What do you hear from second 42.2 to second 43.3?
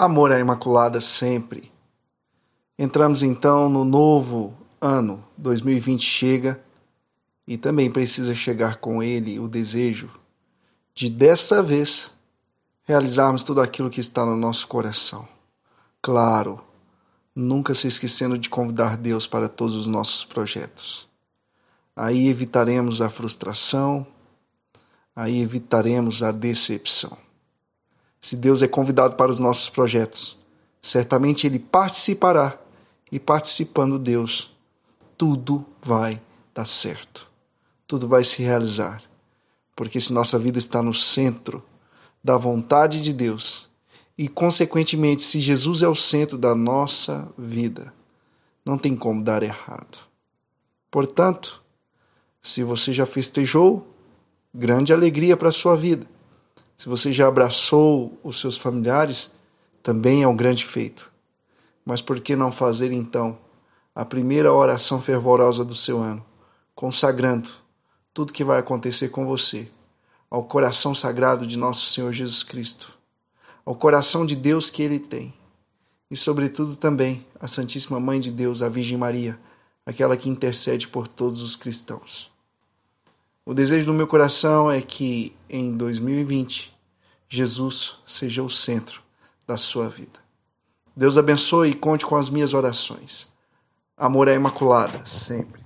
da vontade de